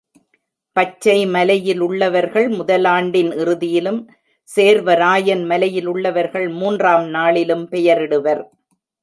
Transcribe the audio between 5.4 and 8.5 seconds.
மலையிலுள்ளவர்கள் மூன்றாம் நாளிலும் பெயரிடுவர்.